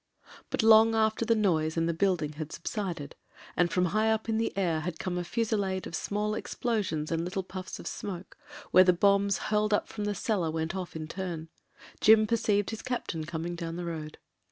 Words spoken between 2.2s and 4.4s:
had sub sided, and from high up in